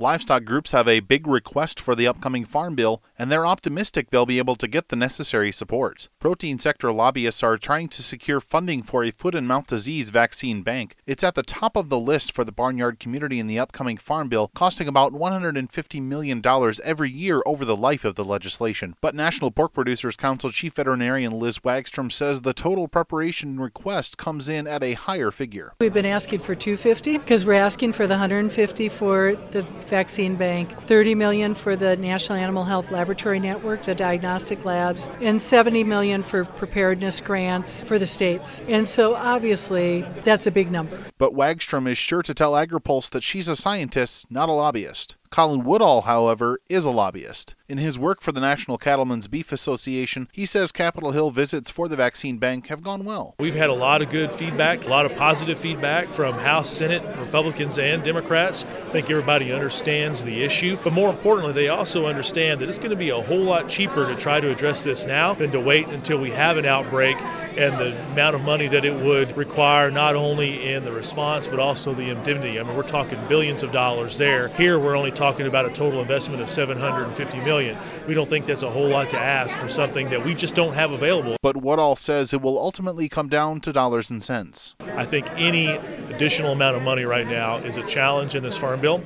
[0.00, 4.24] Livestock groups have a big request for the upcoming Farm Bill, and they're optimistic they'll
[4.24, 6.08] be able to get the necessary support.
[6.20, 10.62] Protein sector lobbyists are trying to secure funding for a foot and mouth disease vaccine
[10.62, 10.94] bank.
[11.04, 14.28] It's at the top of the list for the barnyard community in the upcoming Farm
[14.28, 16.40] Bill, costing about $150 million
[16.84, 18.94] every year over the life of the legislation.
[19.00, 24.48] But National Pork Producers Council Chief Veterinarian Liz Wagstrom says the total preparation request comes
[24.48, 25.72] in at a higher figure.
[25.80, 30.70] We've been asking for 250 because we're asking for the 150 for the vaccine bank,
[30.86, 36.22] 30 million for the National Animal Health Laboratory Network, the diagnostic labs, and 70 million
[36.22, 38.60] for preparedness grants for the states.
[38.68, 40.98] And so obviously that's a big number.
[41.18, 45.17] But Wagstrom is sure to tell AgriPulse that she's a scientist, not a lobbyist.
[45.30, 47.54] Colin Woodall, however, is a lobbyist.
[47.68, 51.86] In his work for the National Cattlemen's Beef Association, he says Capitol Hill visits for
[51.86, 53.34] the vaccine bank have gone well.
[53.38, 57.02] We've had a lot of good feedback, a lot of positive feedback from House, Senate,
[57.18, 58.64] Republicans, and Democrats.
[58.88, 62.90] I think everybody understands the issue, but more importantly, they also understand that it's going
[62.90, 65.88] to be a whole lot cheaper to try to address this now than to wait
[65.88, 67.16] until we have an outbreak
[67.58, 71.58] and the amount of money that it would require not only in the response but
[71.58, 72.58] also the indemnity.
[72.58, 74.48] I mean, we're talking billions of dollars there.
[74.48, 77.76] Here, we're only talking about a total investment of 750 million.
[78.06, 80.74] We don't think that's a whole lot to ask for something that we just don't
[80.74, 81.36] have available.
[81.42, 84.76] But Woodall says it will ultimately come down to dollars and cents.
[84.94, 88.80] I think any additional amount of money right now is a challenge in this farm
[88.80, 89.02] bill.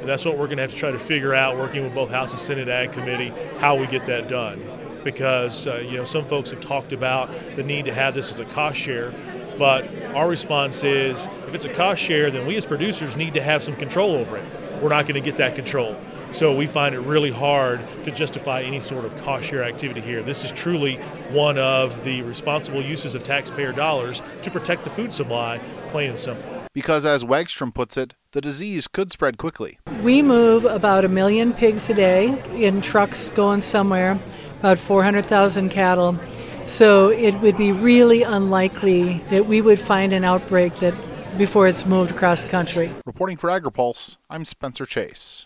[0.00, 2.10] And that's what we're going to have to try to figure out, working with both
[2.10, 4.62] House and Senate Ag Committee, how we get that done.
[5.02, 8.38] Because uh, you know some folks have talked about the need to have this as
[8.38, 9.12] a cost share,
[9.58, 13.42] but our response is if it's a cost share, then we as producers need to
[13.42, 14.44] have some control over it.
[14.82, 15.96] We're not going to get that control.
[16.32, 20.22] So we find it really hard to justify any sort of cost share activity here.
[20.22, 20.96] This is truly
[21.30, 26.18] one of the responsible uses of taxpayer dollars to protect the food supply, plain and
[26.18, 26.48] simple.
[26.72, 29.78] Because, as Wagstrom puts it, the disease could spread quickly.
[30.02, 34.18] We move about a million pigs a day in trucks going somewhere,
[34.58, 36.18] about 400,000 cattle.
[36.66, 40.94] So it would be really unlikely that we would find an outbreak that
[41.36, 42.90] before it's moved across the country.
[43.04, 45.44] Reporting for AgriPulse, I'm Spencer Chase.